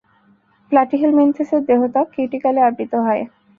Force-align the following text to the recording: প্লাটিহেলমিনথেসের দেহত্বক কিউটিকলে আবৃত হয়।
প্লাটিহেলমিনথেসের 0.71 1.61
দেহত্বক 1.69 2.07
কিউটিকলে 2.13 2.59
আবৃত 2.67 2.93
হয়। 3.05 3.23